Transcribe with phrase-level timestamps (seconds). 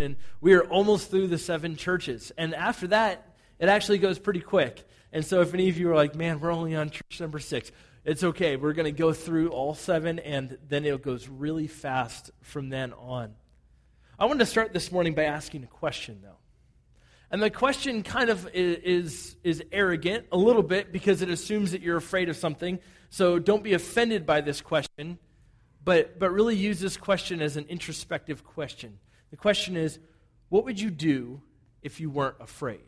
[0.00, 2.32] and we are almost through the seven churches.
[2.36, 4.84] And after that, it actually goes pretty quick.
[5.12, 7.72] And so if any of you are like, man, we're only on church number six,
[8.04, 8.56] it's okay.
[8.56, 12.92] We're going to go through all seven, and then it goes really fast from then
[12.94, 13.34] on.
[14.18, 16.38] I want to start this morning by asking a question, though.
[17.30, 21.80] And the question kind of is, is, arrogant a little bit because it assumes that
[21.80, 22.80] you're afraid of something.
[23.10, 25.18] So don't be offended by this question,
[25.84, 28.98] but, but really use this question as an introspective question.
[29.30, 29.98] The question is
[30.48, 31.40] what would you do
[31.82, 32.80] if you weren't afraid?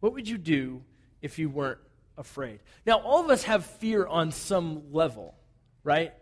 [0.00, 0.82] What would you do
[1.20, 1.78] if you weren't
[2.16, 2.60] afraid?
[2.86, 5.34] Now, all of us have fear on some level,
[5.84, 6.12] right?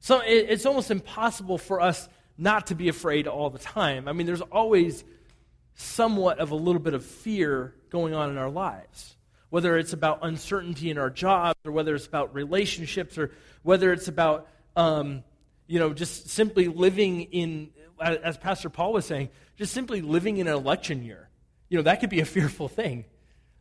[0.00, 4.08] So it, it's almost impossible for us not to be afraid all the time.
[4.08, 5.04] I mean, there's always
[5.74, 9.16] somewhat of a little bit of fear going on in our lives.
[9.50, 13.30] Whether it's about uncertainty in our jobs, or whether it's about relationships, or
[13.62, 15.24] whether it's about, um,
[15.66, 20.46] you know, just simply living in, as Pastor Paul was saying, just simply living in
[20.46, 21.28] an election year.
[21.68, 23.04] You know, that could be a fearful thing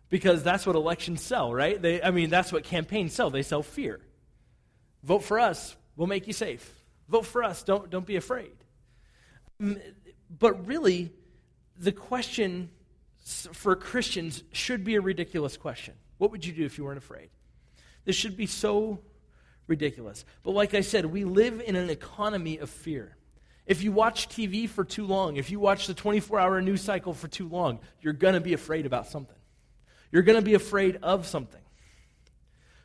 [0.09, 1.81] because that's what elections sell, right?
[1.81, 3.29] They, I mean, that's what campaigns sell.
[3.29, 3.99] They sell fear.
[5.03, 6.73] Vote for us, we'll make you safe.
[7.09, 8.55] Vote for us, don't, don't be afraid.
[9.61, 9.79] Mm,
[10.29, 11.11] but really,
[11.77, 12.69] the question
[13.53, 15.93] for Christians should be a ridiculous question.
[16.17, 17.29] What would you do if you weren't afraid?
[18.05, 18.99] This should be so
[19.67, 20.25] ridiculous.
[20.43, 23.16] But like I said, we live in an economy of fear.
[23.67, 27.13] If you watch TV for too long, if you watch the 24 hour news cycle
[27.13, 29.35] for too long, you're going to be afraid about something.
[30.09, 31.61] You're going to be afraid of something.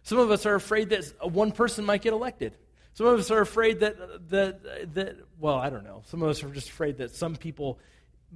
[0.03, 2.57] Some of us are afraid that one person might get elected.
[2.95, 3.97] Some of us are afraid that,
[4.31, 6.03] that, that, well, I don't know.
[6.07, 7.79] Some of us are just afraid that some people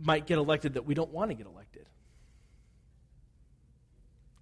[0.00, 1.86] might get elected that we don't want to get elected.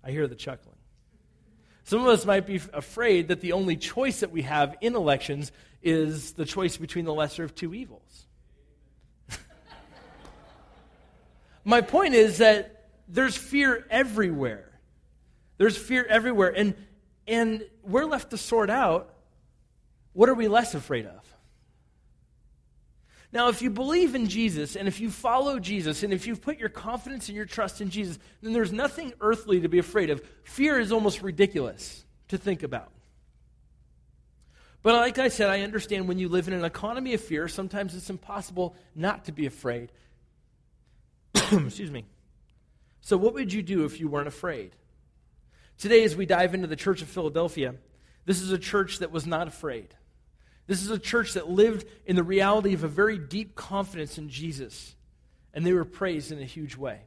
[0.05, 0.77] I hear the chuckling.
[1.85, 5.53] Some of us might be afraid that the only choice that we have in elections
[5.85, 8.27] is the choice between the lesser of two evils.
[11.65, 14.73] My point is that there's fear everywhere.
[15.59, 16.53] There's fear everywhere.
[16.57, 16.75] And,
[17.29, 19.15] and we're left to sort out
[20.15, 21.21] what are we less afraid of?
[23.33, 26.57] Now, if you believe in Jesus and if you follow Jesus and if you've put
[26.57, 30.23] your confidence and your trust in Jesus, then there's nothing earthly to be afraid of.
[30.45, 32.94] Fear is almost ridiculous to think about.
[34.85, 37.95] But like I said, I understand when you live in an economy of fear, sometimes
[37.95, 39.91] it's impossible not to be afraid.
[41.35, 42.05] Excuse me.
[43.01, 44.73] So, what would you do if you weren't afraid?
[45.79, 47.77] Today, as we dive into the Church of Philadelphia,
[48.27, 49.89] this is a church that was not afraid.
[50.67, 54.29] This is a church that lived in the reality of a very deep confidence in
[54.29, 54.95] Jesus,
[55.55, 57.01] and they were praised in a huge way.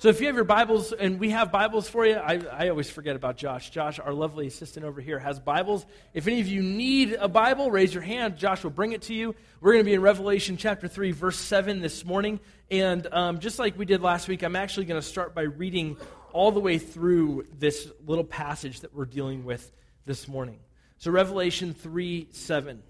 [0.00, 2.88] So if you have your Bibles, and we have Bibles for you, I, I always
[2.88, 3.68] forget about Josh.
[3.68, 5.84] Josh, our lovely assistant over here, has Bibles.
[6.14, 8.38] If any of you need a Bible, raise your hand.
[8.38, 9.34] Josh will bring it to you.
[9.60, 12.40] We're going to be in Revelation chapter 3, verse 7 this morning.
[12.70, 15.98] And um, just like we did last week, I'm actually going to start by reading
[16.32, 19.70] all the way through this little passage that we're dealing with
[20.06, 20.60] this morning.
[20.96, 22.82] So, Revelation 3 7.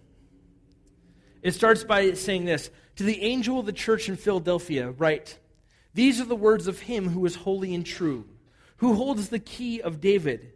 [1.42, 5.40] It starts by saying this To the angel of the church in Philadelphia, write,
[5.94, 8.26] these are the words of him who is holy and true,
[8.78, 10.52] who holds the key of David.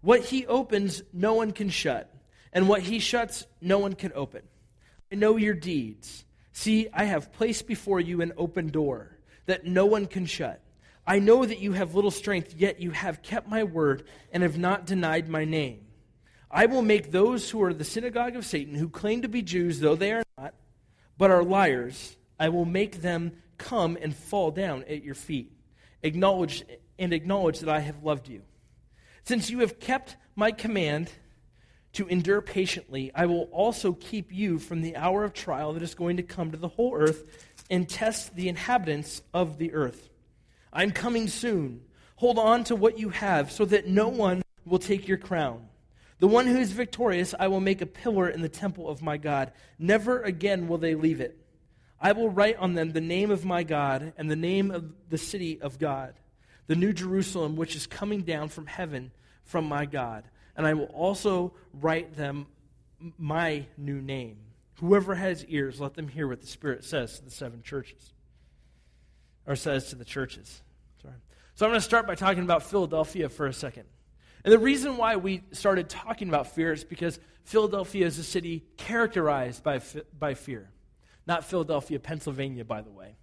[0.00, 2.12] What he opens, no one can shut,
[2.52, 4.42] and what he shuts, no one can open.
[5.10, 6.24] I know your deeds.
[6.52, 10.60] See, I have placed before you an open door that no one can shut.
[11.06, 14.56] I know that you have little strength, yet you have kept my word and have
[14.58, 15.80] not denied my name.
[16.50, 19.80] I will make those who are the synagogue of Satan, who claim to be Jews,
[19.80, 20.54] though they are not,
[21.18, 25.52] but are liars, I will make them come and fall down at your feet.
[26.02, 26.64] Acknowledge
[26.98, 28.42] and acknowledge that I have loved you.
[29.24, 31.10] Since you have kept my command
[31.94, 35.94] to endure patiently, I will also keep you from the hour of trial that is
[35.94, 40.10] going to come to the whole earth and test the inhabitants of the earth.
[40.72, 41.82] I'm coming soon.
[42.16, 45.68] Hold on to what you have so that no one will take your crown.
[46.18, 49.16] The one who is victorious, I will make a pillar in the temple of my
[49.16, 49.52] God.
[49.78, 51.43] Never again will they leave it.
[52.04, 55.16] I will write on them the name of my God and the name of the
[55.16, 56.12] city of God,
[56.66, 59.10] the new Jerusalem, which is coming down from heaven
[59.42, 60.24] from my God.
[60.54, 62.46] And I will also write them
[63.16, 64.36] my new name.
[64.80, 68.12] Whoever has ears, let them hear what the Spirit says to the seven churches,
[69.46, 70.62] or says to the churches.
[71.00, 71.14] Sorry.
[71.54, 73.84] So I'm going to start by talking about Philadelphia for a second.
[74.44, 78.62] And the reason why we started talking about fear is because Philadelphia is a city
[78.76, 79.80] characterized by,
[80.18, 80.68] by fear.
[81.26, 83.16] Not Philadelphia, Pennsylvania, by the way.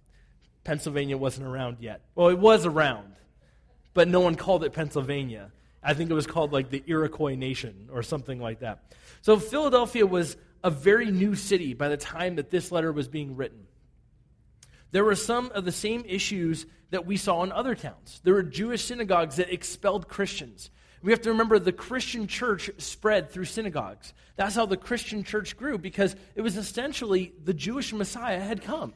[0.64, 2.02] Pennsylvania wasn't around yet.
[2.14, 3.14] Well, it was around,
[3.94, 5.50] but no one called it Pennsylvania.
[5.82, 8.84] I think it was called like the Iroquois Nation or something like that.
[9.22, 13.36] So Philadelphia was a very new city by the time that this letter was being
[13.36, 13.66] written.
[14.92, 18.20] There were some of the same issues that we saw in other towns.
[18.22, 20.70] There were Jewish synagogues that expelled Christians.
[21.02, 24.14] We have to remember the Christian church spread through synagogues.
[24.36, 28.94] That's how the Christian church grew because it was essentially the Jewish Messiah had come.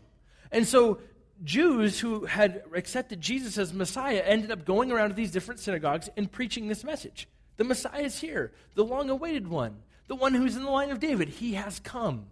[0.53, 1.01] And so
[1.43, 6.09] Jews who had accepted Jesus as Messiah ended up going around to these different synagogues
[6.17, 7.29] and preaching this message.
[7.57, 11.01] The Messiah is here, the long awaited one, the one who's in the line of
[11.01, 11.29] David.
[11.29, 12.27] He has come.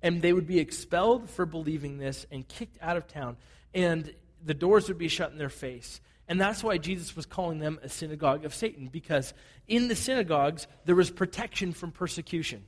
[0.00, 3.36] And they would be expelled for believing this and kicked out of town.
[3.72, 4.12] And
[4.44, 6.00] the doors would be shut in their face.
[6.28, 9.34] And that's why Jesus was calling them a synagogue of Satan, because
[9.66, 12.64] in the synagogues, there was protection from persecution.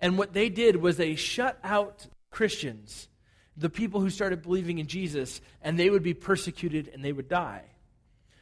[0.00, 3.08] And what they did was they shut out Christians
[3.56, 7.28] the people who started believing in Jesus, and they would be persecuted and they would
[7.28, 7.62] die.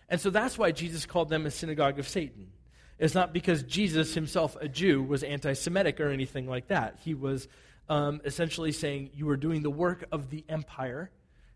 [0.08, 2.52] And so that's why Jesus called them a synagogue of Satan.
[2.98, 6.98] It's not because Jesus, himself a Jew, was anti Semitic or anything like that.
[7.02, 7.48] He was
[7.88, 11.10] um, essentially saying, You are doing the work of the empire.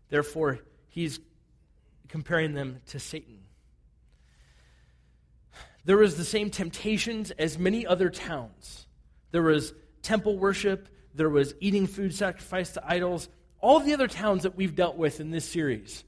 [0.09, 1.19] Therefore, he's
[2.07, 3.39] comparing them to Satan.
[5.85, 8.87] There was the same temptations as many other towns.
[9.31, 13.29] There was temple worship, there was eating food sacrificed to idols,
[13.59, 16.03] all the other towns that we've dealt with in this series,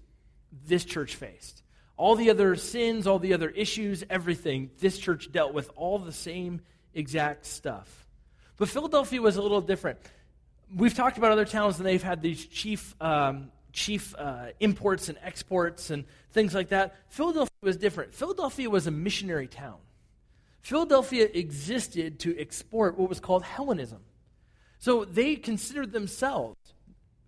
[0.66, 1.64] this church faced.
[1.96, 6.12] All the other sins, all the other issues, everything, this church dealt with all the
[6.12, 6.62] same
[6.94, 8.06] exact stuff.
[8.58, 10.00] But Philadelphia was a little different.
[10.76, 15.20] We've talked about other towns, and they've had these chief, um, chief uh, imports and
[15.22, 16.96] exports and things like that.
[17.10, 18.12] Philadelphia was different.
[18.14, 19.78] Philadelphia was a missionary town.
[20.62, 24.00] Philadelphia existed to export what was called Hellenism.
[24.80, 26.58] So they considered themselves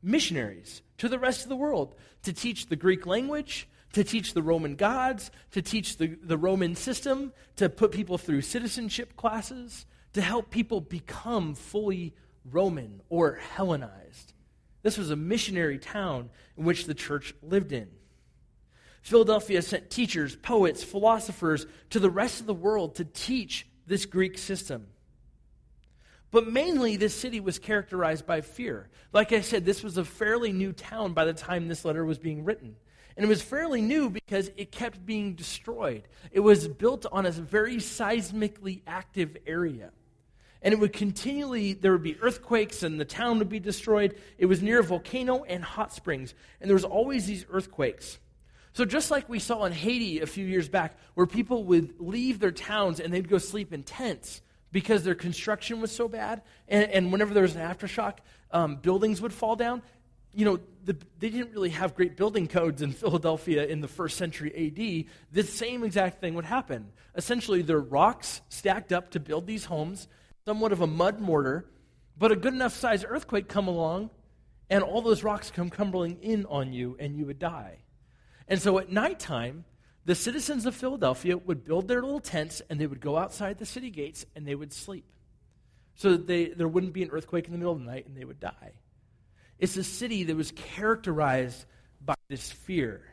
[0.02, 1.94] missionaries to the rest of the world
[2.24, 6.76] to teach the Greek language, to teach the Roman gods, to teach the, the Roman
[6.76, 14.34] system, to put people through citizenship classes, to help people become fully Roman or Hellenized.
[14.82, 17.90] This was a missionary town in which the church lived in.
[19.02, 24.38] Philadelphia sent teachers, poets, philosophers to the rest of the world to teach this Greek
[24.38, 24.88] system.
[26.32, 28.90] But mainly, this city was characterized by fear.
[29.12, 32.20] Like I said, this was a fairly new town by the time this letter was
[32.20, 32.76] being written.
[33.18, 36.08] And it was fairly new because it kept being destroyed.
[36.32, 39.92] It was built on a very seismically active area.
[40.62, 44.18] And it would continually, there would be earthquakes and the town would be destroyed.
[44.38, 46.34] It was near a volcano and hot springs.
[46.60, 48.20] And there was always these earthquakes.
[48.74, 52.40] So, just like we saw in Haiti a few years back, where people would leave
[52.40, 54.42] their towns and they'd go sleep in tents
[54.72, 56.42] because their construction was so bad.
[56.68, 58.18] And, and whenever there was an aftershock,
[58.52, 59.82] um, buildings would fall down.
[60.34, 64.18] You know, the, they didn't really have great building codes in Philadelphia in the first
[64.18, 65.12] century AD.
[65.32, 66.92] This same exact thing would happen.
[67.16, 70.08] Essentially, there are rocks stacked up to build these homes,
[70.50, 71.64] somewhat of a mud mortar,
[72.18, 74.10] but a good enough size earthquake come along,
[74.68, 77.78] and all those rocks come crumbling in on you, and you would die.
[78.48, 79.64] And so at nighttime,
[80.06, 83.66] the citizens of Philadelphia would build their little tents and they would go outside the
[83.68, 85.06] city gates and they would sleep.
[85.94, 88.18] So that they, there wouldn't be an earthquake in the middle of the night and
[88.18, 88.74] they would die.
[89.60, 91.64] It's a city that was characterized
[92.04, 93.04] by this fear.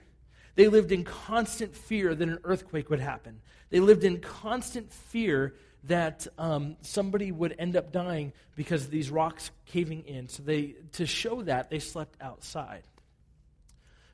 [0.55, 3.43] They lived in constant fear that an earthquake would happen.
[3.69, 5.55] They lived in constant fear
[5.87, 10.29] that um, somebody would end up dying because of these rocks caving in.
[10.29, 12.83] So they, to show that, they slept outside.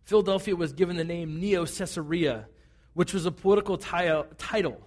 [0.05, 2.47] Philadelphia was given the name Neo Caesarea
[2.95, 4.81] which was a political t- title.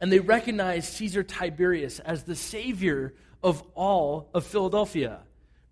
[0.00, 5.20] And they recognized Caesar Tiberius as the savior of all of Philadelphia.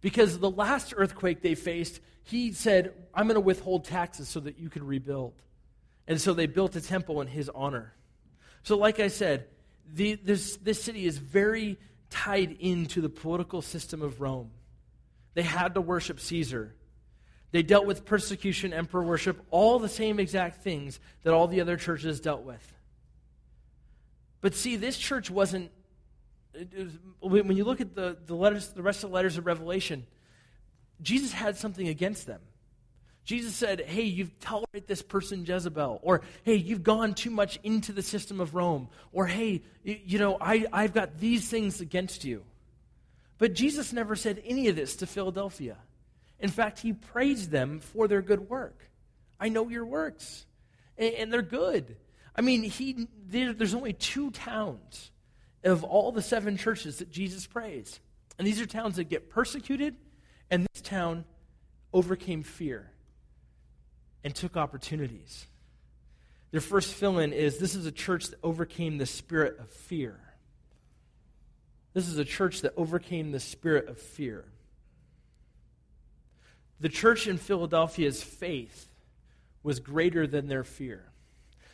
[0.00, 4.59] Because the last earthquake they faced, he said, I'm going to withhold taxes so that
[4.59, 5.35] you can rebuild.
[6.07, 7.92] And so they built a temple in his honor.
[8.62, 9.47] So, like I said,
[9.92, 11.78] the, this, this city is very
[12.11, 14.50] tied into the political system of Rome.
[15.35, 16.75] They had to worship Caesar.
[17.50, 21.76] They dealt with persecution, emperor worship, all the same exact things that all the other
[21.76, 22.75] churches dealt with.
[24.40, 25.71] But see, this church wasn't.
[27.21, 30.07] Was, when you look at the, the, letters, the rest of the letters of Revelation,
[31.00, 32.40] Jesus had something against them.
[33.28, 36.00] Jesus said, Hey, you've tolerated this person Jezebel.
[36.02, 38.88] Or, Hey, you've gone too much into the system of Rome.
[39.12, 42.42] Or, Hey, you, you know, I, I've got these things against you.
[43.37, 45.76] But Jesus never said any of this to Philadelphia.
[46.40, 48.88] In fact, he praised them for their good work.
[49.38, 50.47] I know your works,
[50.97, 51.99] and, and they're good.
[52.35, 55.11] I mean, he, there, there's only two towns
[55.64, 57.99] of all the seven churches that Jesus praised.
[58.38, 59.97] And these are towns that get persecuted,
[60.50, 61.26] and this town
[61.92, 62.90] overcame fear
[64.28, 65.47] and took opportunities.
[66.50, 70.20] Their first fill in is this is a church that overcame the spirit of fear.
[71.94, 74.44] This is a church that overcame the spirit of fear.
[76.78, 78.90] the church in Philadelphia's faith
[79.62, 81.02] was greater than their fear.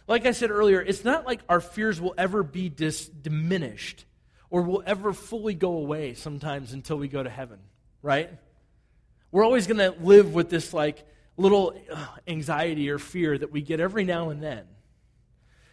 [0.06, 4.04] Like I said earlier, it's not like our fears will ever be dis- diminished
[4.48, 7.58] or will ever fully go away sometimes until we go to heaven,
[8.00, 8.30] right?
[9.32, 11.04] We're always going to live with this like
[11.36, 14.64] little uh, anxiety or fear that we get every now and then.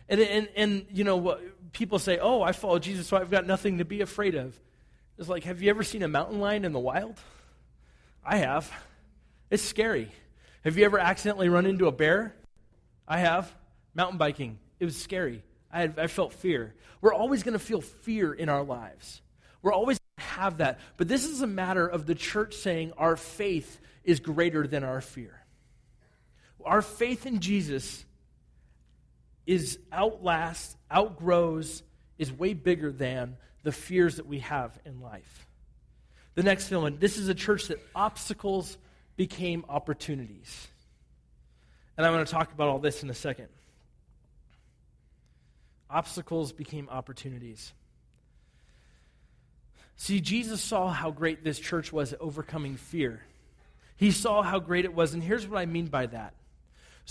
[0.10, 1.38] And, and, and you know,
[1.72, 4.60] people say, oh, I follow Jesus, so I've got nothing to be afraid of.
[5.18, 7.20] It's like, have you ever seen a mountain lion in the wild?
[8.24, 8.72] I have.
[9.50, 10.12] It's scary.
[10.64, 12.36] Have you ever accidentally run into a bear?
[13.08, 13.54] I have.
[13.94, 14.60] Mountain biking.
[14.80, 15.44] It was scary.
[15.72, 16.74] I, had, I felt fear.
[17.02, 19.22] We're always going to feel fear in our lives.
[19.62, 20.80] We're always going to have that.
[20.98, 25.02] But this is a matter of the church saying our faith is greater than our
[25.02, 25.41] fear.
[26.66, 28.06] Our faith in Jesus
[29.46, 31.84] is outlasts, outgrows,
[32.18, 35.48] is way bigger than the fears that we have in life.
[36.36, 38.78] The next film, this is a church that obstacles
[39.18, 40.68] became opportunities.
[41.98, 43.50] And I'm going to talk about all this in a second.
[45.90, 47.74] Obstacles became opportunities.
[49.98, 53.22] See, Jesus saw how great this church was at overcoming fear.
[53.98, 56.34] He saw how great it was, and here's what I mean by that.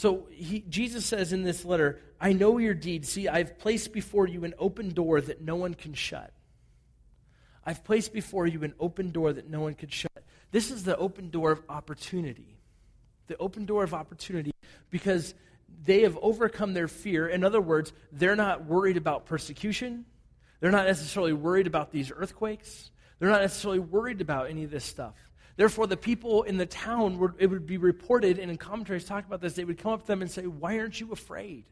[0.00, 3.10] So he, Jesus says in this letter, I know your deeds.
[3.10, 6.32] See, I've placed before you an open door that no one can shut.
[7.66, 10.24] I've placed before you an open door that no one could shut.
[10.52, 12.56] This is the open door of opportunity.
[13.26, 14.52] The open door of opportunity
[14.88, 15.34] because
[15.84, 17.28] they have overcome their fear.
[17.28, 20.06] In other words, they're not worried about persecution.
[20.60, 22.90] They're not necessarily worried about these earthquakes.
[23.18, 25.29] They're not necessarily worried about any of this stuff.
[25.60, 29.26] Therefore, the people in the town, would, it would be reported, and in commentaries talk
[29.26, 31.64] about this, they would come up to them and say, Why aren't you afraid?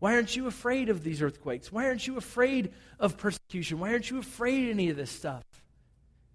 [0.00, 1.70] Why aren't you afraid of these earthquakes?
[1.70, 3.78] Why aren't you afraid of persecution?
[3.78, 5.44] Why aren't you afraid of any of this stuff?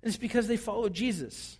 [0.01, 1.59] And it's because they follow Jesus.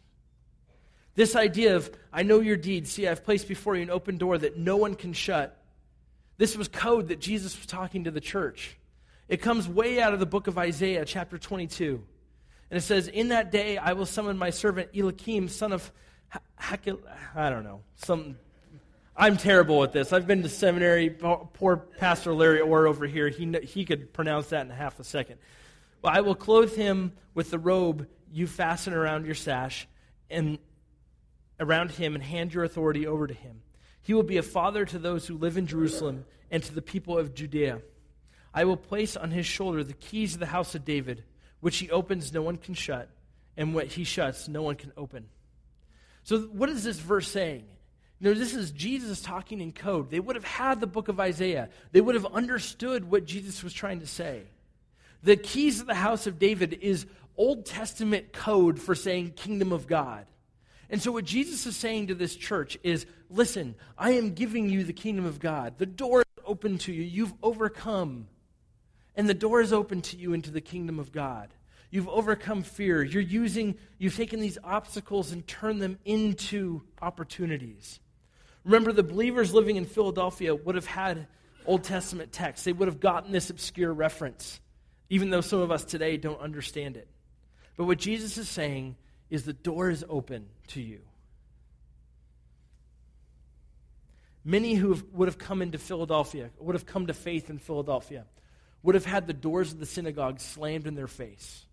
[1.16, 2.90] This idea of, I know your deeds.
[2.90, 5.62] See, I've placed before you an open door that no one can shut.
[6.38, 8.78] This was code that Jesus was talking to the church.
[9.28, 12.02] It comes way out of the book of Isaiah, chapter 22.
[12.74, 15.92] And it says, In that day I will summon my servant Eliakim, son of
[16.60, 17.00] Hakil.
[17.36, 17.82] I don't know.
[17.98, 18.36] Some
[19.16, 20.12] I'm terrible at this.
[20.12, 21.12] I've been to seminary.
[21.12, 25.38] Poor Pastor Larry Orr over here, he, he could pronounce that in half a second.
[26.02, 29.88] Well, I will clothe him with the robe you fasten around your sash
[30.32, 30.58] and
[31.60, 33.62] around him and hand your authority over to him.
[34.02, 37.20] He will be a father to those who live in Jerusalem and to the people
[37.20, 37.84] of Judea.
[38.52, 41.24] I will place on his shoulder the keys of the house of David,
[41.64, 43.08] which he opens, no one can shut,
[43.56, 45.30] and what he shuts, no one can open.
[46.26, 47.64] So, what is this verse saying?
[48.20, 50.12] You know, this is Jesus talking in code.
[50.12, 53.72] They would have had the book of Isaiah, they would have understood what Jesus was
[53.72, 54.42] trying to say.
[55.24, 57.06] The keys of the house of David is
[57.38, 60.26] Old Testament code for saying kingdom of God.
[60.90, 64.84] And so, what Jesus is saying to this church is listen, I am giving you
[64.84, 65.76] the kingdom of God.
[65.78, 67.04] The door is open to you.
[67.04, 68.28] You've overcome.
[69.16, 71.54] And the door is open to you into the kingdom of God.
[71.92, 73.04] You've overcome fear.
[73.04, 78.00] You're using, you've taken these obstacles and turned them into opportunities.
[78.64, 81.28] Remember, the believers living in Philadelphia would have had
[81.66, 82.66] Old Testament texts.
[82.66, 84.60] They would have gotten this obscure reference,
[85.10, 87.08] even though some of us today don't understand it.
[87.78, 88.96] But what Jesus is saying
[89.30, 91.02] is the door is open to you.
[94.46, 98.26] Many who have, would have come into Philadelphia, would have come to faith in Philadelphia,
[98.84, 101.66] would have had the doors of the synagogue slammed in their face.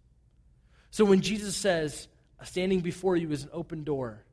[0.91, 2.09] So when Jesus says,
[2.45, 4.25] standing before you is an open door,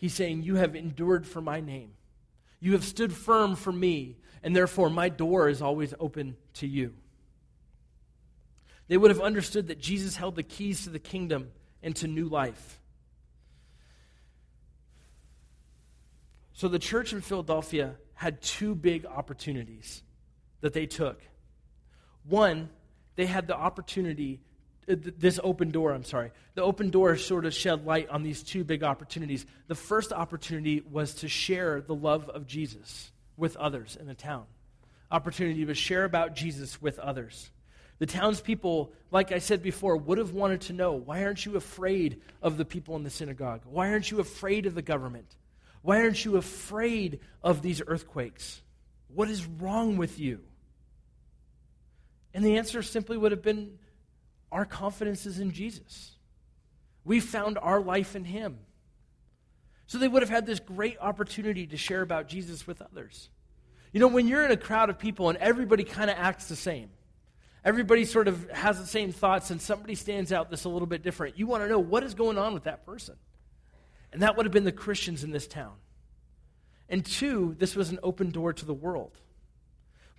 [0.00, 1.92] He's saying, You have endured for my name.
[2.58, 6.94] You have stood firm for me, and therefore my door is always open to you.
[8.88, 11.50] They would have understood that Jesus held the keys to the kingdom
[11.82, 12.80] and to new life.
[16.54, 20.02] So the church in Philadelphia had two big opportunities
[20.62, 21.22] that they took.
[22.28, 22.68] One,
[23.16, 24.40] they had the opportunity
[24.90, 26.32] uh, this open door, I'm sorry.
[26.54, 29.46] The open door sort of shed light on these two big opportunities.
[29.68, 34.44] The first opportunity was to share the love of Jesus with others in the town.
[35.10, 37.50] Opportunity to share about Jesus with others.
[37.98, 42.20] The townspeople, like I said before, would have wanted to know why aren't you afraid
[42.40, 43.60] of the people in the synagogue?
[43.64, 45.36] Why aren't you afraid of the government?
[45.82, 48.62] Why aren't you afraid of these earthquakes?
[49.08, 50.40] What is wrong with you?
[52.32, 53.78] And the answer simply would have been
[54.52, 56.16] our confidence is in Jesus.
[57.04, 58.58] We found our life in Him.
[59.86, 63.28] So they would have had this great opportunity to share about Jesus with others.
[63.92, 66.56] You know, when you're in a crowd of people and everybody kind of acts the
[66.56, 66.90] same,
[67.64, 71.02] everybody sort of has the same thoughts, and somebody stands out that's a little bit
[71.02, 73.16] different, you want to know what is going on with that person.
[74.12, 75.74] And that would have been the Christians in this town.
[76.88, 79.18] And two, this was an open door to the world.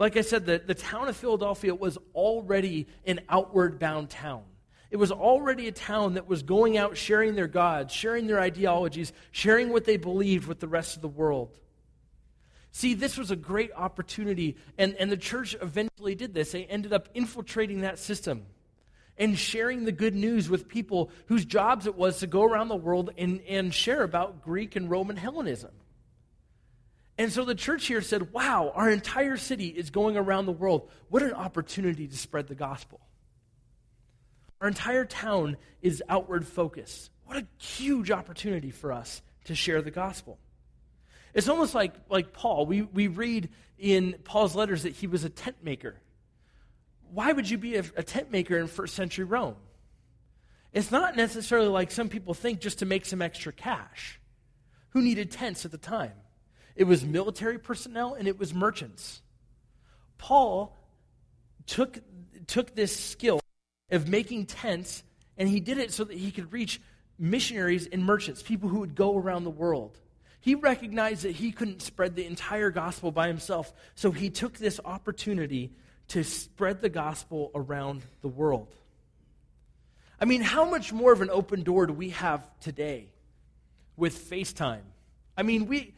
[0.02, 4.42] Like I said, the, the town of Philadelphia was already an outward bound town.
[4.90, 9.14] It was already a town that was going out sharing their gods, sharing their ideologies,
[9.30, 11.56] sharing what they believed with the rest of the world.
[12.72, 16.52] See, this was a great opportunity, and, and the church eventually did this.
[16.52, 18.48] They ended up infiltrating that system
[19.20, 22.76] and sharing the good news with people whose jobs it was to go around the
[22.76, 25.70] world and, and share about Greek and Roman Hellenism.
[27.18, 30.90] And so the church here said, wow, our entire city is going around the world.
[31.10, 33.00] What an opportunity to spread the gospel.
[34.60, 37.12] Our entire town is outward focused.
[37.26, 40.40] What a huge opportunity for us to share the gospel.
[41.34, 42.66] It's almost like, like Paul.
[42.66, 45.96] We, we read in Paul's letters that he was a tent maker
[47.12, 49.56] why would you be a, a tent maker in first century Rome?
[50.74, 54.20] It's not necessarily like some people think just to make some extra cash.
[54.90, 56.14] Who needed tents at the time?
[56.76, 59.22] It was military personnel and it was merchants.
[60.18, 60.78] Paul
[61.66, 62.00] took,
[62.48, 63.40] took this skill
[63.90, 65.04] of making tents
[65.38, 66.82] and he did it so that he could reach
[67.18, 69.98] missionaries and merchants, people who would go around the world.
[70.40, 74.80] He recognized that he couldn't spread the entire gospel by himself, so he took this
[74.84, 75.72] opportunity
[76.10, 78.74] to spread the gospel around the world.
[80.20, 83.10] I mean, how much more of an open door do we have today
[83.98, 84.82] with FaceTime?
[85.38, 85.94] I mean, we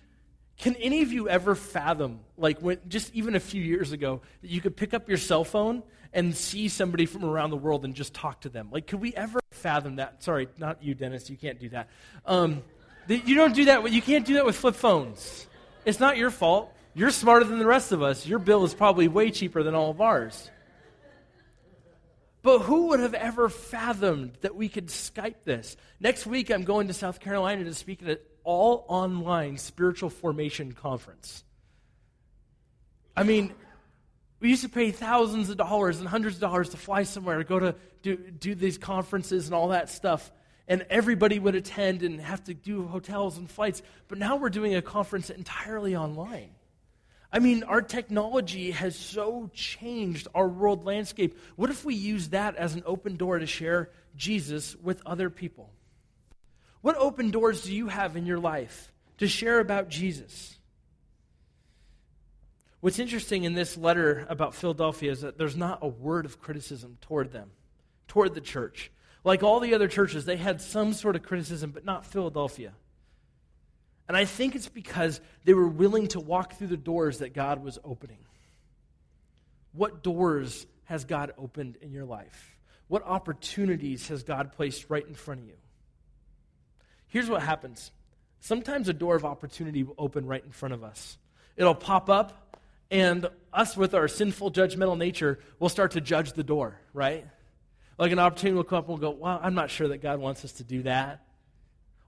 [0.57, 4.51] can any of you ever fathom, like when just even a few years ago, that
[4.51, 5.83] you could pick up your cell phone
[6.13, 8.69] and see somebody from around the world and just talk to them?
[8.71, 10.23] Like, could we ever fathom that?
[10.23, 11.29] Sorry, not you, Dennis.
[11.29, 11.89] You can't do that.
[12.25, 12.63] Um,
[13.07, 13.91] you don't do that.
[13.91, 15.47] You can't do that with flip phones.
[15.85, 16.71] It's not your fault.
[16.93, 18.25] You're smarter than the rest of us.
[18.25, 20.49] Your bill is probably way cheaper than all of ours.
[22.43, 25.77] But who would have ever fathomed that we could Skype this?
[25.99, 31.43] Next week, I'm going to South Carolina to speak at all online spiritual formation conference.
[33.15, 33.53] I mean,
[34.39, 37.43] we used to pay thousands of dollars and hundreds of dollars to fly somewhere to
[37.43, 40.31] go to do, do these conferences and all that stuff.
[40.67, 43.81] And everybody would attend and have to do hotels and flights.
[44.07, 46.51] But now we're doing a conference entirely online.
[47.31, 51.37] I mean, our technology has so changed our world landscape.
[51.55, 55.71] What if we use that as an open door to share Jesus with other people?
[56.83, 60.59] What open doors do you have in your life to share about Jesus?
[62.81, 66.97] What's interesting in this letter about Philadelphia is that there's not a word of criticism
[66.99, 67.51] toward them,
[68.09, 68.91] toward the church.
[69.23, 72.73] Like all the other churches, they had some sort of criticism, but not Philadelphia.
[74.09, 77.63] And I think it's because they were willing to walk through the doors that God
[77.63, 78.25] was opening.
[79.71, 82.57] What doors has God opened in your life?
[82.89, 85.55] What opportunities has God placed right in front of you?
[87.13, 87.91] Here's what happens
[88.39, 91.19] sometimes a door of opportunity will open right in front of us.
[91.55, 92.57] It'll pop up,
[92.89, 97.27] and us, with our sinful, judgmental nature, will start to judge the door, right?
[97.99, 100.19] Like an opportunity will come up and we'll go, Well, I'm not sure that God
[100.19, 101.23] wants us to do that.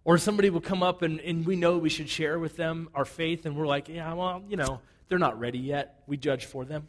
[0.05, 3.05] Or somebody will come up and, and we know we should share with them our
[3.05, 6.01] faith, and we're like, yeah, well, you know, they're not ready yet.
[6.07, 6.87] We judge for them.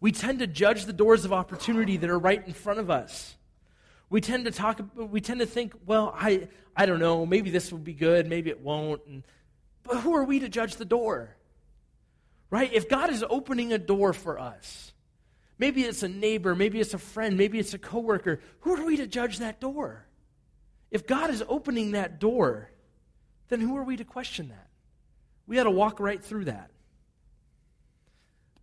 [0.00, 3.36] We tend to judge the doors of opportunity that are right in front of us.
[4.10, 7.72] We tend to talk, we tend to think, well, I, I don't know, maybe this
[7.72, 9.02] will be good, maybe it won't.
[9.06, 9.22] And,
[9.82, 11.36] but who are we to judge the door?
[12.50, 12.72] Right?
[12.72, 14.92] If God is opening a door for us,
[15.58, 18.96] maybe it's a neighbor, maybe it's a friend, maybe it's a coworker, who are we
[18.98, 20.06] to judge that door?
[20.90, 22.70] If God is opening that door,
[23.48, 24.68] then who are we to question that?
[25.46, 26.70] We got to walk right through that.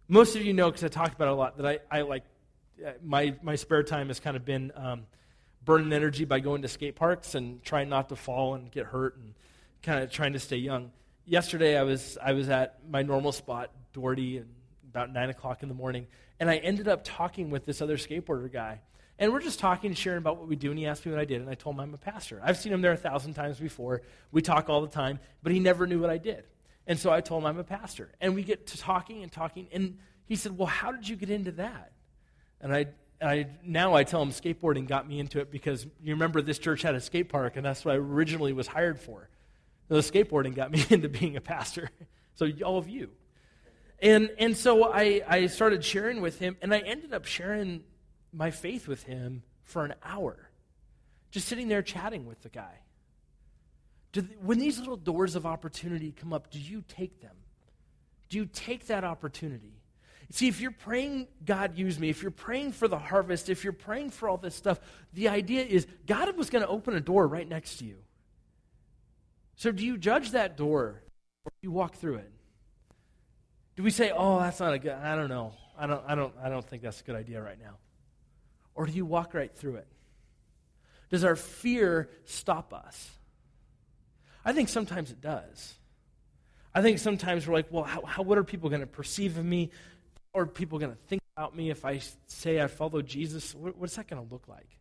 [0.08, 2.24] Most of you know, because I talk about it a lot, that I, I like
[2.86, 5.04] uh, my, my spare time has kind of been um,
[5.64, 9.18] burning energy by going to skate parks and trying not to fall and get hurt
[9.18, 9.34] and
[9.84, 10.92] kind of trying to stay young.
[11.26, 14.50] Yesterday, I was, I was at my normal spot, Doherty, and
[14.90, 16.08] about 9 o'clock in the morning,
[16.40, 18.82] and I ended up talking with this other skateboarder guy.
[19.20, 21.26] And we're just talking, sharing about what we do, and he asked me what I
[21.26, 22.42] did, and I told him I'm a pastor.
[22.44, 24.02] I've seen him there a thousand times before.
[24.32, 26.46] We talk all the time, but he never knew what I did.
[26.88, 28.12] And so I told him I'm a pastor.
[28.20, 31.30] And we get to talking and talking, and he said, Well, how did you get
[31.30, 31.92] into that?
[32.62, 32.88] And I,
[33.22, 36.82] I now I tell him skateboarding got me into it because you remember this church
[36.82, 39.30] had a skate park, and that's what I originally was hired for.
[39.88, 41.90] The skateboarding got me into being a pastor.
[42.36, 43.12] So all of you.
[44.02, 47.84] And, and so I, I started sharing with him, and I ended up sharing
[48.34, 50.50] my faith with him for an hour,
[51.30, 52.80] just sitting there chatting with the guy.
[54.42, 57.36] When these little doors of opportunity come up, do you take them?
[58.30, 59.81] Do you take that opportunity?
[60.32, 63.74] See, if you're praying, God use me, if you're praying for the harvest, if you're
[63.74, 64.80] praying for all this stuff,
[65.14, 67.98] the idea is God was going to open a door right next to you.
[69.56, 71.04] So, do you judge that door
[71.44, 72.32] or do you walk through it?
[73.76, 75.54] Do we say, "Oh, that's not a good I don't know.
[75.78, 77.78] I don't I don't I don't think that's a good idea right now."
[78.74, 79.88] Or do you walk right through it?
[81.10, 83.12] Does our fear stop us?
[84.46, 85.76] I think sometimes it does.
[86.74, 89.46] I think sometimes we're like, well, how, how what are people going to perceive of
[89.46, 89.72] me?
[90.34, 93.54] Are people going to think about me if I say I follow Jesus?
[93.54, 94.78] What's that going to look like?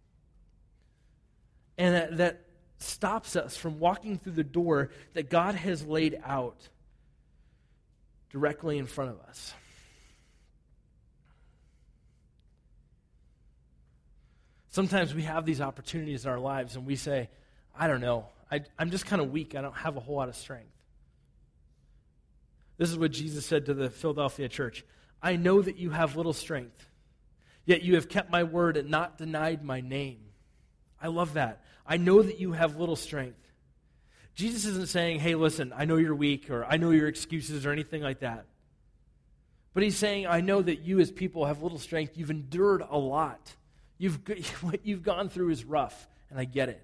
[1.77, 2.45] And that, that
[2.79, 6.69] stops us from walking through the door that God has laid out
[8.31, 9.53] directly in front of us.
[14.71, 17.29] Sometimes we have these opportunities in our lives and we say,
[17.77, 19.55] I don't know, I, am just kind of weak.
[19.57, 20.71] I don't have a whole lot of strength.
[22.79, 24.85] This is what Jesus said to the Philadelphia church
[25.23, 26.87] I know that you have little strength,
[27.65, 30.19] yet you have kept my word and not denied my name.
[31.01, 31.63] I love that.
[31.87, 33.37] I know that you have little strength.
[34.35, 37.73] Jesus isn't saying, hey, listen, I know you're weak or I know your excuses or
[37.73, 38.47] anything like that.
[39.73, 42.17] But he's saying, I know that you as people have little strength.
[42.17, 43.55] You've endured a lot.
[43.99, 44.19] You've,
[44.63, 46.83] what you've gone through is rough, and I get it.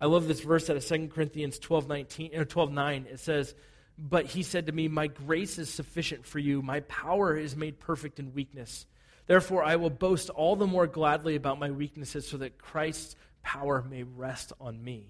[0.00, 3.06] I love this verse out of 2 Corinthians 12, 19, or 12 9.
[3.10, 3.54] It says,
[3.98, 6.62] But he said to me, My grace is sufficient for you.
[6.62, 8.86] My power is made perfect in weakness.
[9.26, 13.84] Therefore, I will boast all the more gladly about my weaknesses so that Christ's power
[13.88, 15.08] may rest on me.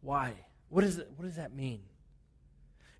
[0.00, 0.34] Why?
[0.70, 1.82] What, is it, what does that mean?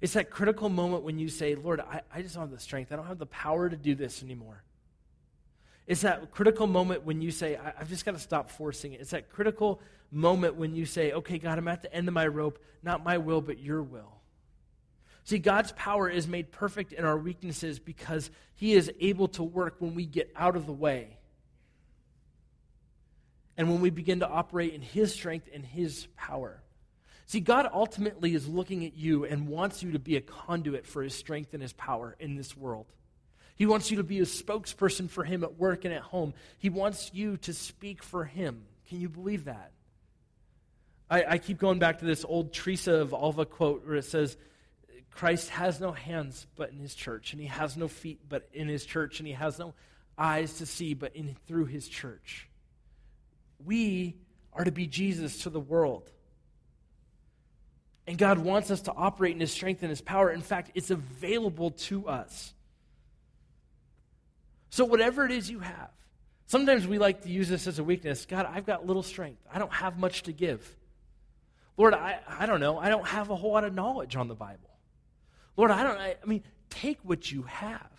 [0.01, 2.93] It's that critical moment when you say, Lord, I, I just don't have the strength.
[2.93, 4.63] I don't have the power to do this anymore.
[5.87, 9.01] It's that critical moment when you say, I, have just got to stop forcing it.
[9.01, 12.27] It's that critical moment when you say, okay, God, I'm at the end of my
[12.27, 12.63] rope.
[12.83, 14.20] Not my will, but your will.
[15.25, 19.77] See, God's power is made perfect in our weaknesses because He is able to work
[19.79, 21.17] when we get out of the way.
[23.57, 26.63] And when we begin to operate in His strength and His power.
[27.27, 31.03] See, God ultimately is looking at you and wants you to be a conduit for
[31.03, 32.87] His strength and His power in this world.
[33.55, 36.35] He wants you to be a spokesperson for Him at work and at home.
[36.59, 38.63] He wants you to speak for Him.
[38.89, 39.71] Can you believe that?
[41.11, 44.37] I, I keep going back to this old Teresa of Avila quote where it says,
[45.11, 48.69] Christ has no hands but in his church, and he has no feet but in
[48.69, 49.75] his church, and he has no
[50.17, 52.49] eyes to see but in through his church.
[53.65, 54.17] We
[54.53, 56.11] are to be Jesus to the world.
[58.07, 60.31] And God wants us to operate in his strength and his power.
[60.31, 62.53] In fact, it's available to us.
[64.71, 65.91] So, whatever it is you have,
[66.47, 68.27] sometimes we like to use this as a weakness.
[68.27, 70.77] God, I've got little strength, I don't have much to give.
[71.77, 74.35] Lord, I, I don't know, I don't have a whole lot of knowledge on the
[74.35, 74.70] Bible.
[75.57, 77.91] Lord, I don't, I, I mean, take what you have.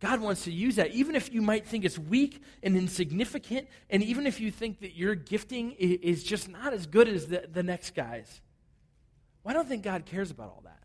[0.00, 4.02] God wants to use that, even if you might think it's weak and insignificant, and
[4.02, 7.62] even if you think that your gifting is just not as good as the, the
[7.62, 8.40] next guy's.
[9.44, 10.78] I don't think God cares about all that?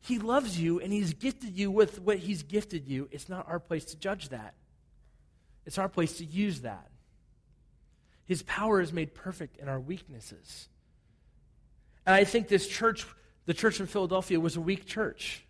[0.00, 3.08] He loves you and He's gifted you with what He's gifted you.
[3.10, 4.54] It's not our place to judge that,
[5.66, 6.86] it's our place to use that.
[8.24, 10.68] His power is made perfect in our weaknesses.
[12.06, 13.04] And I think this church,
[13.46, 15.44] the church in Philadelphia, was a weak church.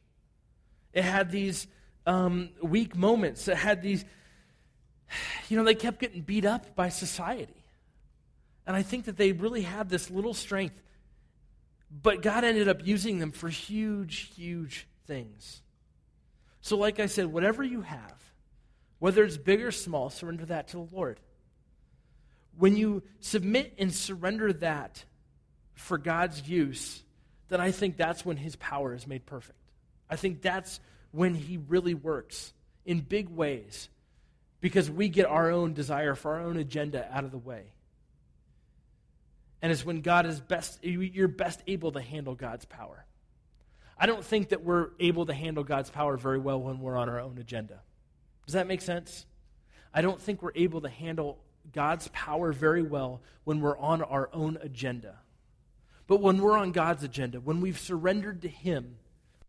[0.92, 1.66] It had these
[2.06, 3.46] um, weak moments.
[3.48, 4.04] It had these,
[5.48, 7.64] you know, they kept getting beat up by society.
[8.66, 10.80] And I think that they really had this little strength
[11.90, 15.62] but God ended up using them for huge, huge things.
[16.60, 18.14] So, like I said, whatever you have,
[18.98, 21.18] whether it's big or small, surrender that to the Lord.
[22.56, 25.04] When you submit and surrender that
[25.74, 27.02] for God's use,
[27.50, 29.58] then I think that's when His power is made perfect.
[30.08, 30.80] I think that's
[31.12, 32.52] when He really works
[32.86, 33.88] in big ways
[34.60, 37.64] because we get our own desire for our own agenda out of the way.
[39.62, 43.04] And it's when God is best, you're best able to handle God's power.
[43.98, 47.10] I don't think that we're able to handle God's power very well when we're on
[47.10, 47.80] our own agenda.
[48.46, 49.26] Does that make sense?
[49.92, 51.38] I don't think we're able to handle
[51.72, 55.16] God's power very well when we're on our own agenda.
[56.10, 58.96] But when we're on God's agenda, when we've surrendered to Him,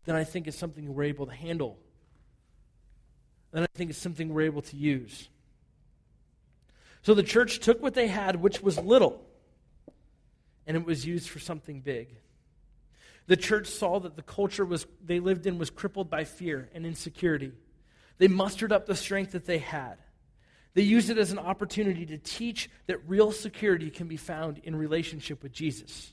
[0.04, 1.76] then I think it's something we're able to handle.
[3.50, 5.28] Then I think it's something we're able to use.
[7.02, 9.20] So the church took what they had, which was little
[10.64, 12.14] and it was used for something big.
[13.26, 16.86] The church saw that the culture was, they lived in was crippled by fear and
[16.86, 17.50] insecurity.
[18.18, 19.96] They mustered up the strength that they had.
[20.74, 24.76] They used it as an opportunity to teach that real security can be found in
[24.76, 26.12] relationship with Jesus.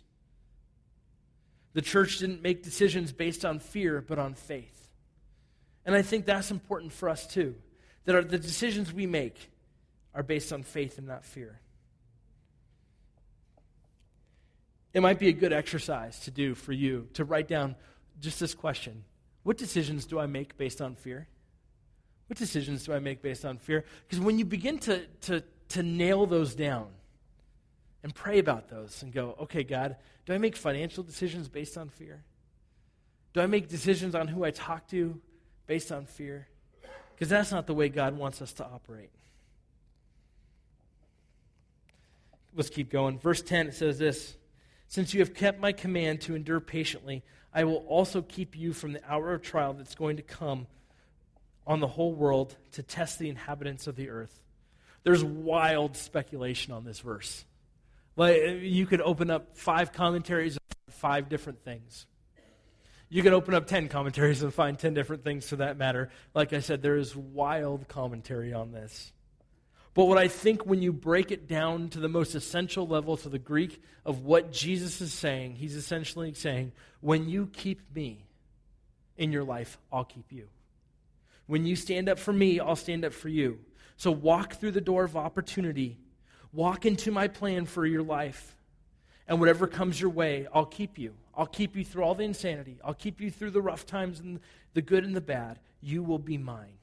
[1.73, 4.89] The church didn't make decisions based on fear, but on faith.
[5.86, 7.55] And I think that's important for us too,
[8.05, 9.51] that our, the decisions we make
[10.13, 11.62] are based on faith and not fear.
[14.93, 17.75] it might be a good exercise to do for you to write down
[18.19, 19.03] just this question
[19.43, 21.27] What decisions do I make based on fear?
[22.27, 23.86] What decisions do I make based on fear?
[24.08, 26.88] Because when you begin to, to, to nail those down
[28.03, 31.89] and pray about those and go, okay, God, do I make financial decisions based on
[31.89, 32.23] fear?
[33.33, 35.19] Do I make decisions on who I talk to
[35.67, 36.47] based on fear?
[37.13, 39.12] Because that's not the way God wants us to operate.
[42.55, 43.19] Let's keep going.
[43.19, 44.35] Verse 10, it says this
[44.88, 48.93] Since you have kept my command to endure patiently, I will also keep you from
[48.93, 50.67] the hour of trial that's going to come
[51.67, 54.41] on the whole world to test the inhabitants of the earth.
[55.03, 57.45] There's wild speculation on this verse.
[58.19, 62.05] Like you could open up five commentaries on five different things.
[63.08, 66.10] You could open up 10 commentaries and find 10 different things for that matter.
[66.36, 69.13] Like I said, there is wild commentary on this.
[69.93, 73.29] But what I think when you break it down to the most essential level, to
[73.29, 78.25] the Greek of what Jesus is saying, he's essentially saying, when you keep me
[79.15, 80.49] in your life, I'll keep you.
[81.47, 83.60] When you stand up for me, I'll stand up for you.
[83.95, 85.99] So walk through the door of opportunity.
[86.51, 88.55] Walk into my plan for your life.
[89.27, 91.13] And whatever comes your way, I'll keep you.
[91.35, 92.79] I'll keep you through all the insanity.
[92.83, 94.39] I'll keep you through the rough times and
[94.73, 95.59] the good and the bad.
[95.81, 96.79] You will be mine.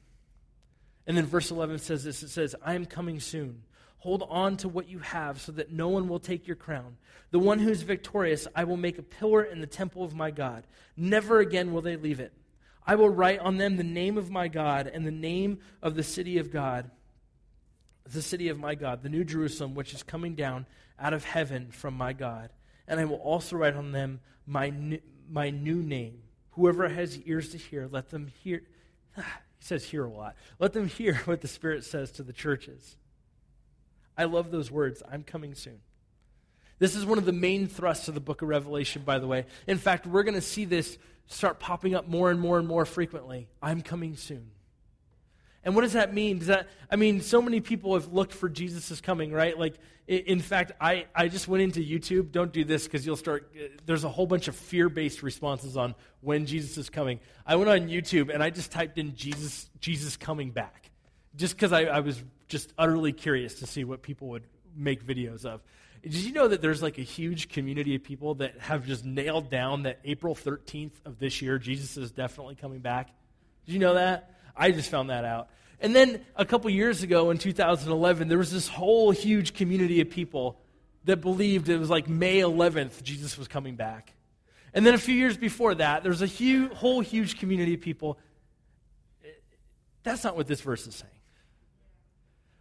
[1.06, 3.62] And then verse 11 says this it says, I am coming soon.
[3.98, 6.96] Hold on to what you have so that no one will take your crown.
[7.32, 10.30] The one who is victorious, I will make a pillar in the temple of my
[10.30, 10.64] God.
[10.96, 12.32] Never again will they leave it.
[12.86, 16.04] I will write on them the name of my God and the name of the
[16.04, 16.90] city of God,
[18.12, 20.66] the city of my God, the new Jerusalem, which is coming down
[20.98, 22.50] out of heaven from my God.
[22.88, 26.22] And I will also write on them my new, my new name.
[26.52, 28.62] Whoever has ears to hear, let them hear.
[29.58, 30.36] He says hear a lot.
[30.58, 32.98] Let them hear what the Spirit says to the churches.
[34.16, 35.02] I love those words.
[35.10, 35.80] I'm coming soon.
[36.78, 39.46] This is one of the main thrusts of the book of Revelation, by the way.
[39.66, 42.84] In fact, we're going to see this start popping up more and more and more
[42.84, 43.48] frequently.
[43.62, 44.50] I'm coming soon.
[45.66, 46.38] And what does that mean?
[46.38, 49.58] Does that I mean so many people have looked for Jesus' coming, right?
[49.58, 49.74] Like
[50.06, 52.30] in fact, I, I just went into YouTube.
[52.30, 55.96] Don't do this because you'll start uh, there's a whole bunch of fear-based responses on
[56.20, 57.18] when Jesus is coming.
[57.44, 60.92] I went on YouTube and I just typed in Jesus Jesus coming back.
[61.34, 64.44] Just because I, I was just utterly curious to see what people would
[64.76, 65.62] make videos of.
[66.00, 69.50] Did you know that there's like a huge community of people that have just nailed
[69.50, 73.10] down that April 13th of this year, Jesus is definitely coming back?
[73.66, 74.35] Did you know that?
[74.56, 75.48] I just found that out.
[75.80, 80.10] And then a couple years ago in 2011, there was this whole huge community of
[80.10, 80.58] people
[81.04, 84.12] that believed it was like May 11th, Jesus was coming back.
[84.72, 87.80] And then a few years before that, there was a huge, whole huge community of
[87.80, 88.18] people.
[90.02, 91.12] That's not what this verse is saying.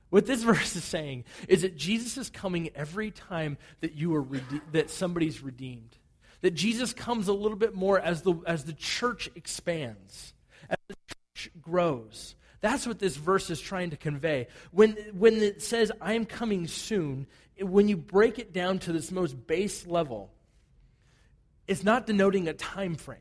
[0.10, 4.22] What this verse is saying is that Jesus is coming every time that you are
[4.22, 5.98] rede- that somebody's redeemed.
[6.42, 10.34] That Jesus comes a little bit more as the as the church expands,
[11.66, 12.36] grows.
[12.62, 14.48] That's what this verse is trying to convey.
[14.72, 17.28] When when it says I am coming soon,
[17.60, 20.32] when you break it down to this most base level,
[21.68, 23.20] it's not denoting a time frame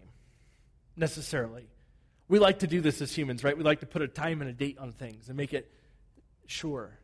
[0.96, 1.66] necessarily.
[2.28, 3.56] We like to do this as humans, right?
[3.56, 5.70] We like to put a time and a date on things and make it
[6.46, 6.98] Sure.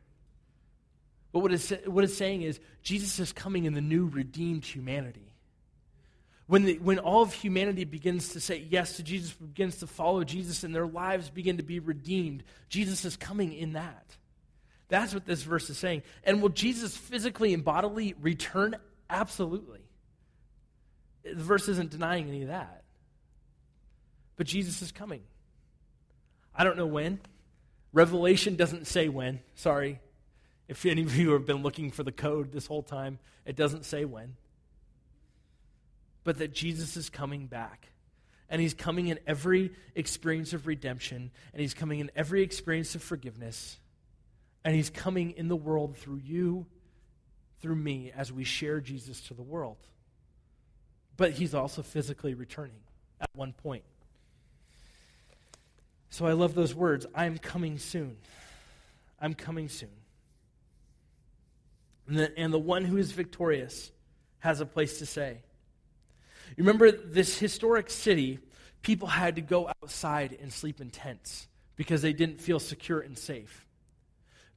[1.32, 5.29] But what it's, what it's saying is Jesus is coming in the new redeemed humanity.
[6.50, 10.24] When, the, when all of humanity begins to say yes to Jesus, begins to follow
[10.24, 14.16] Jesus, and their lives begin to be redeemed, Jesus is coming in that.
[14.88, 16.02] That's what this verse is saying.
[16.24, 18.74] And will Jesus physically and bodily return?
[19.08, 19.78] Absolutely.
[21.22, 22.82] The verse isn't denying any of that.
[24.36, 25.22] But Jesus is coming.
[26.52, 27.20] I don't know when.
[27.92, 29.38] Revelation doesn't say when.
[29.54, 30.00] Sorry.
[30.66, 33.84] If any of you have been looking for the code this whole time, it doesn't
[33.84, 34.34] say when.
[36.24, 37.88] But that Jesus is coming back.
[38.48, 43.02] And he's coming in every experience of redemption, and he's coming in every experience of
[43.02, 43.78] forgiveness,
[44.64, 46.66] and he's coming in the world through you,
[47.60, 49.76] through me, as we share Jesus to the world.
[51.16, 52.80] But he's also physically returning
[53.20, 53.84] at one point.
[56.10, 58.16] So I love those words I'm coming soon.
[59.20, 59.90] I'm coming soon.
[62.08, 63.92] And the, and the one who is victorious
[64.40, 65.38] has a place to say.
[66.56, 68.38] You remember this historic city,
[68.82, 73.16] people had to go outside and sleep in tents because they didn't feel secure and
[73.16, 73.66] safe.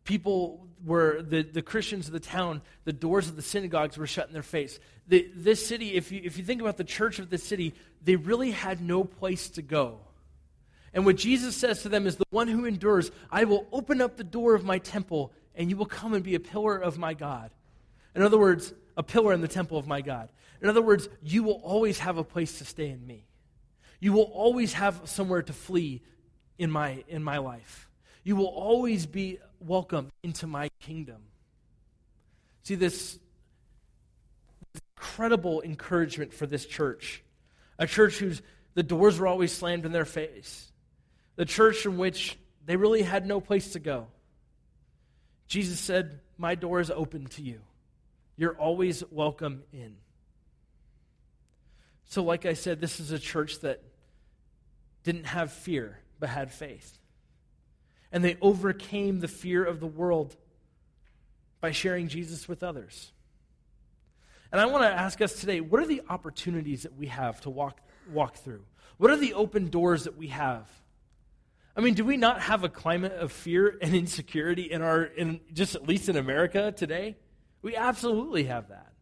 [0.04, 4.28] People were, the, the Christians of the town, the doors of the synagogues were shut
[4.28, 4.80] in their face.
[5.08, 8.18] The, this city, if you, if you think about the church of this city, they
[8.18, 10.00] really had no place to go
[10.94, 14.16] and what Jesus says to them is, The one who endures, I will open up
[14.16, 17.14] the door of my temple, and you will come and be a pillar of my
[17.14, 17.52] God.
[18.16, 20.30] In other words, a pillar in the temple of my God.
[20.64, 23.26] In other words, you will always have a place to stay in me.
[24.00, 26.02] You will always have somewhere to flee
[26.58, 27.90] in my, in my life.
[28.24, 31.22] You will always be welcome into my kingdom.
[32.64, 33.20] See, this
[34.98, 37.22] incredible encouragement for this church,
[37.78, 38.42] a church whose
[38.74, 40.72] the doors were always slammed in their face,
[41.36, 44.08] the church in which they really had no place to go.
[45.48, 47.60] Jesus said, My door is open to you.
[48.38, 49.98] You're always welcome in.
[52.14, 53.82] So, like I said, this is a church that
[55.04, 57.00] didn't have fear, but had faith.
[58.12, 60.36] And they overcame the fear of the world
[61.60, 63.12] by sharing Jesus with others.
[64.52, 67.50] And I want to ask us today what are the opportunities that we have to
[67.50, 68.64] walk, walk through?
[68.98, 70.70] What are the open doors that we have?
[71.76, 75.40] I mean, do we not have a climate of fear and insecurity in our, in,
[75.52, 77.18] just at least in America today?
[77.64, 78.93] We absolutely have that.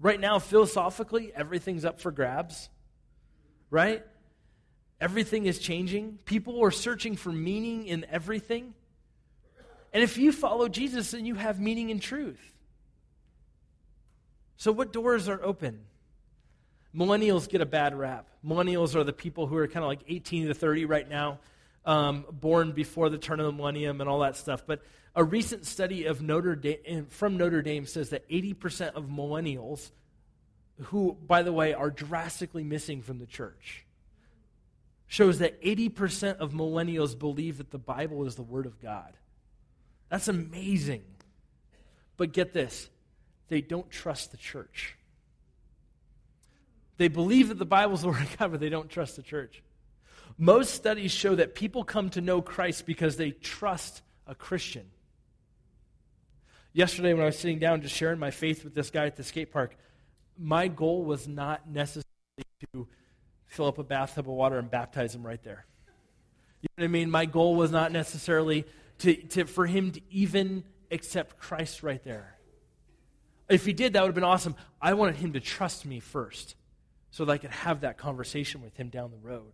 [0.00, 2.68] Right now, philosophically, everything's up for grabs,
[3.70, 4.04] right?
[5.00, 6.18] Everything is changing.
[6.24, 8.74] People are searching for meaning in everything.
[9.92, 12.40] And if you follow Jesus, then you have meaning in truth.
[14.56, 15.80] So, what doors are open?
[16.94, 18.28] Millennials get a bad rap.
[18.44, 21.38] Millennials are the people who are kind of like 18 to 30 right now,
[21.88, 24.62] um, born before the turn of the millennium and all that stuff.
[24.66, 24.82] But
[25.16, 29.90] a recent study of Notre Dame, from Notre Dame says that 80% of millennials,
[30.82, 33.86] who, by the way, are drastically missing from the church,
[35.06, 39.14] shows that 80% of millennials believe that the Bible is the Word of God.
[40.10, 41.04] That's amazing.
[42.18, 42.90] But get this
[43.48, 44.94] they don't trust the church.
[46.98, 49.22] They believe that the Bible is the Word of God, but they don't trust the
[49.22, 49.62] church.
[50.38, 54.86] Most studies show that people come to know Christ because they trust a Christian.
[56.72, 59.24] Yesterday, when I was sitting down just sharing my faith with this guy at the
[59.24, 59.76] skate park,
[60.38, 62.04] my goal was not necessarily
[62.72, 62.86] to
[63.46, 65.66] fill up a bathtub of water and baptize him right there.
[66.62, 67.10] You know what I mean?
[67.10, 68.64] My goal was not necessarily
[68.98, 72.36] to, to, for him to even accept Christ right there.
[73.48, 74.54] If he did, that would have been awesome.
[74.80, 76.54] I wanted him to trust me first
[77.10, 79.52] so that I could have that conversation with him down the road.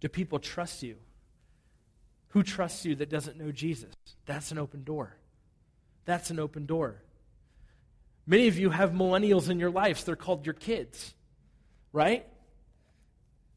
[0.00, 0.96] Do people trust you?
[2.28, 3.94] Who trusts you that doesn't know Jesus?
[4.26, 5.16] That's an open door.
[6.04, 7.02] That's an open door.
[8.26, 10.04] Many of you have millennials in your lives.
[10.04, 11.14] They're called your kids,
[11.92, 12.26] right?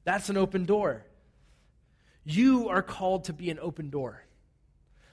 [0.04, 1.06] That's an open door.
[2.23, 4.23] You are called to be an open door.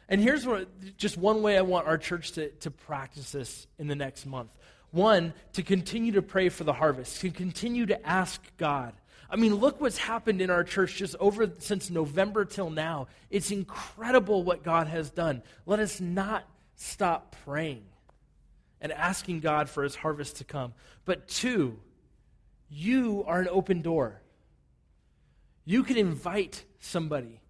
[0.08, 3.88] And here's what just one way I want our church to, to practice this in
[3.88, 4.50] the next month.
[4.90, 8.92] One, to continue to pray for the harvest, to continue to ask God.
[9.28, 13.08] I mean, look what's happened in our church just over since November till now.
[13.30, 15.42] It's incredible what God has done.
[15.64, 16.44] Let us not
[16.76, 17.84] stop praying
[18.80, 20.74] and asking God for his harvest to come.
[21.04, 21.78] But two,
[22.68, 24.20] you are an open door.
[25.64, 27.40] You can invite somebody.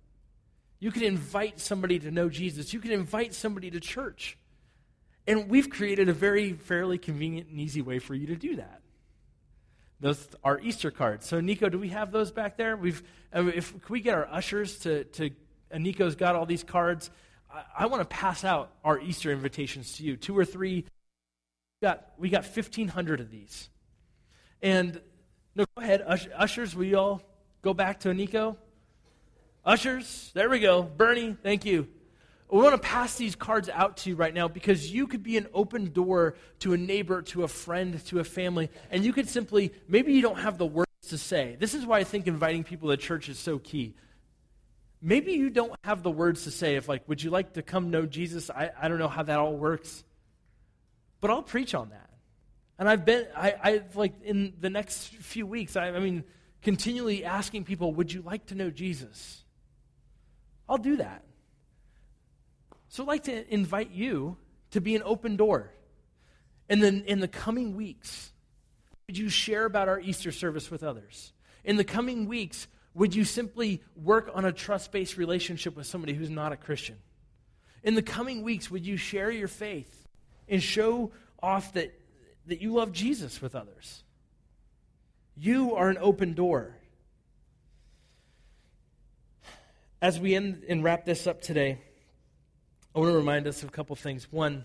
[0.78, 2.72] You can invite somebody to know Jesus.
[2.72, 4.38] You can invite somebody to church.
[5.26, 8.80] And we've created a very fairly convenient and easy way for you to do that.
[10.00, 11.26] Those are Easter cards.
[11.26, 12.76] So, Nico, do we have those back there?
[12.76, 13.02] We've,
[13.34, 15.30] uh, if can we get our ushers to, to
[15.72, 17.10] uh, Nico's got all these cards.
[17.52, 20.16] I, I want to pass out our Easter invitations to you.
[20.16, 20.84] Two or three.
[21.80, 23.70] We got, we got 1,500 of these.
[24.62, 25.00] And
[25.54, 26.02] no, go ahead.
[26.36, 27.22] Ushers, will you all
[27.62, 28.56] go back to Nico?
[29.64, 30.82] Ushers, there we go.
[30.82, 31.88] Bernie, thank you.
[32.48, 35.36] We want to pass these cards out to you right now because you could be
[35.36, 39.28] an open door to a neighbor, to a friend, to a family, and you could
[39.28, 41.56] simply, maybe you don't have the words to say.
[41.58, 43.94] This is why I think inviting people to church is so key.
[45.02, 47.90] Maybe you don't have the words to say, if, like, would you like to come
[47.90, 48.48] know Jesus?
[48.48, 50.04] I, I don't know how that all works,
[51.20, 52.10] but I'll preach on that.
[52.78, 56.24] And I've been, I, I like, in the next few weeks, I, I mean,
[56.62, 59.42] continually asking people, would you like to know Jesus?
[60.68, 61.22] I'll do that.
[62.88, 64.36] So I'd like to invite you
[64.70, 65.72] to be an open door.
[66.68, 68.32] And then in the coming weeks,
[69.06, 71.32] would you share about our Easter service with others?
[71.64, 76.14] In the coming weeks, would you simply work on a trust based relationship with somebody
[76.14, 76.96] who's not a Christian?
[77.82, 80.06] In the coming weeks, would you share your faith
[80.48, 81.12] and show
[81.42, 81.92] off that,
[82.46, 84.02] that you love Jesus with others?
[85.36, 86.74] You are an open door.
[90.00, 91.78] As we end and wrap this up today,
[92.96, 94.26] I want to remind us of a couple things.
[94.32, 94.64] One,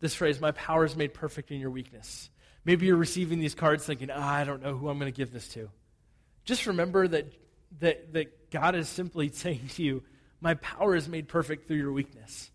[0.00, 2.28] this phrase, my power is made perfect in your weakness.
[2.66, 5.32] Maybe you're receiving these cards thinking, ah, I don't know who I'm going to give
[5.32, 5.70] this to.
[6.44, 7.32] Just remember that,
[7.80, 10.02] that, that God is simply saying to you,
[10.42, 12.50] my power is made perfect through your weakness.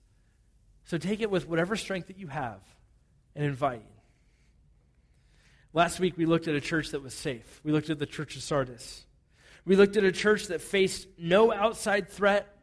[0.86, 2.62] So take it with whatever strength that you have
[3.36, 3.88] and inviting.
[5.74, 7.62] Last week, we looked at a church that was safe.
[7.64, 9.06] We looked at the church of Sardis.
[9.66, 12.59] We looked at a church that faced no outside threat,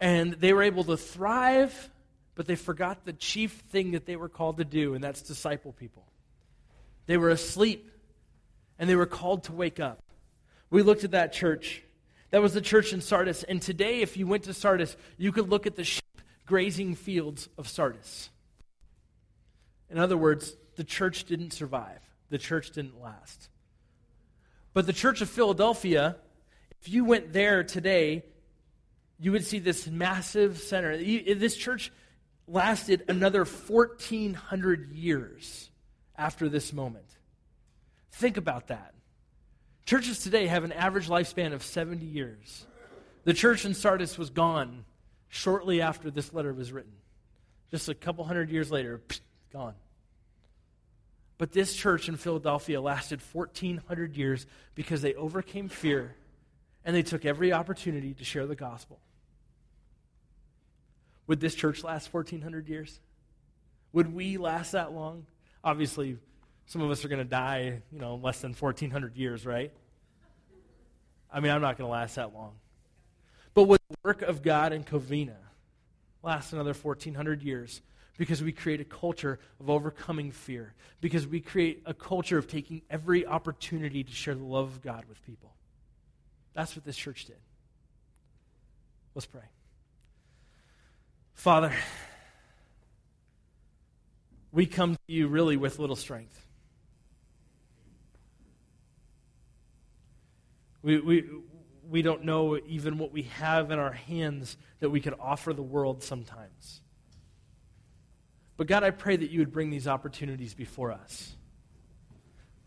[0.00, 1.90] and they were able to thrive,
[2.34, 5.72] but they forgot the chief thing that they were called to do, and that's disciple
[5.72, 6.04] people.
[7.06, 7.90] They were asleep,
[8.78, 10.02] and they were called to wake up.
[10.70, 11.82] We looked at that church.
[12.30, 13.44] That was the church in Sardis.
[13.44, 16.02] And today, if you went to Sardis, you could look at the sheep
[16.44, 18.30] grazing fields of Sardis.
[19.88, 23.48] In other words, the church didn't survive, the church didn't last.
[24.74, 26.16] But the church of Philadelphia,
[26.82, 28.24] if you went there today,
[29.18, 30.96] you would see this massive center.
[30.96, 31.90] This church
[32.46, 35.70] lasted another 1,400 years
[36.16, 37.06] after this moment.
[38.12, 38.94] Think about that.
[39.84, 42.66] Churches today have an average lifespan of 70 years.
[43.24, 44.84] The church in Sardis was gone
[45.28, 46.92] shortly after this letter was written.
[47.70, 49.00] Just a couple hundred years later,
[49.52, 49.74] gone.
[51.38, 56.14] But this church in Philadelphia lasted 1,400 years because they overcame fear
[56.84, 58.98] and they took every opportunity to share the gospel.
[61.26, 63.00] Would this church last 1,400 years?
[63.92, 65.26] Would we last that long?
[65.64, 66.18] Obviously,
[66.66, 69.72] some of us are going to die, you know, less than 1,400 years, right?
[71.32, 72.52] I mean, I'm not going to last that long.
[73.54, 75.36] But would the work of God in Covina
[76.22, 77.80] last another 1,400 years?
[78.18, 80.74] Because we create a culture of overcoming fear.
[81.00, 85.04] Because we create a culture of taking every opportunity to share the love of God
[85.08, 85.54] with people.
[86.54, 87.36] That's what this church did.
[89.14, 89.42] Let's pray.
[91.36, 91.72] Father,
[94.50, 96.44] we come to you really with little strength.
[100.82, 101.24] We, we,
[101.88, 105.62] we don't know even what we have in our hands that we could offer the
[105.62, 106.80] world sometimes.
[108.56, 111.36] But God, I pray that you would bring these opportunities before us.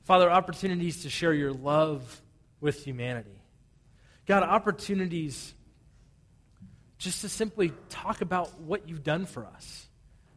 [0.03, 2.21] Father, opportunities to share your love
[2.61, 3.41] with humanity.
[4.27, 5.55] God, opportunities
[6.99, 9.87] just to simply talk about what you've done for us.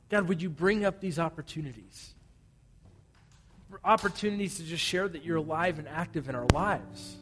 [0.09, 2.15] God, would you bring up these opportunities?
[3.85, 7.17] Opportunities to just share that you're alive and active in our lives.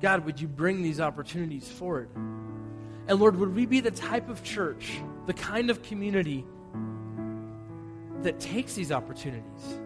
[0.00, 2.08] God, would you bring these opportunities forward?
[2.14, 6.46] And Lord, would we be the type of church, the kind of community
[8.22, 9.78] that takes these opportunities?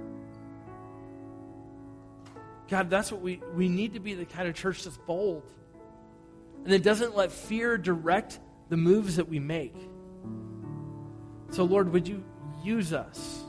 [2.69, 5.43] God, that's what we, we need to be the kind of church that's bold
[6.65, 8.39] and that doesn't let fear direct
[8.69, 9.75] the moves that we make.
[11.51, 12.25] So, Lord, would you
[12.63, 13.45] use us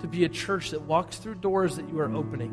[0.00, 2.52] to be a church that walks through doors that you are opening?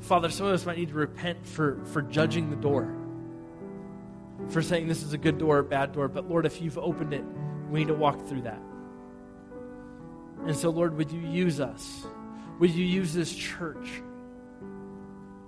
[0.00, 2.94] Father, some of us might need to repent for, for judging the door,
[4.48, 6.08] for saying this is a good door or bad door.
[6.08, 7.24] But Lord, if you've opened it,
[7.68, 8.62] we need to walk through that.
[10.46, 12.06] And so, Lord, would you use us?
[12.60, 14.02] Would you use this church?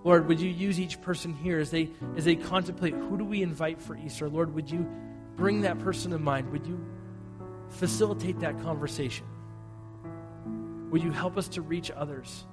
[0.02, 3.42] Lord, would you use each person here as they as they contemplate who do we
[3.42, 4.28] invite for Easter?
[4.28, 4.88] Lord, would you
[5.36, 6.50] bring that person to mind?
[6.52, 6.82] Would you
[7.68, 9.26] facilitate that conversation?
[10.90, 12.44] Would you help us to reach others?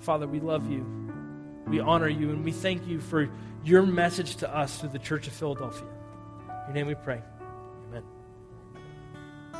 [0.00, 0.84] Father, we love you.
[1.66, 3.28] We honor you, and we thank you for
[3.64, 5.88] your message to us through the Church of Philadelphia.
[6.68, 7.22] In your name we pray.